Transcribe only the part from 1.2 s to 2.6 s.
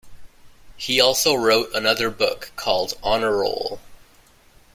wrote another book